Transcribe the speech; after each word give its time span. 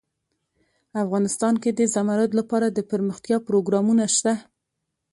افغانستان 1.03 1.53
کې 1.61 1.69
د 1.73 1.81
زمرد 1.95 2.31
لپاره 2.39 2.67
دپرمختیا 2.69 3.37
پروګرامونه 3.47 4.03
شته. 4.15 4.33